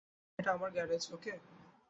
[0.03, 1.33] অ্যাব, এটা আমার গ্যারেজ, ওকে?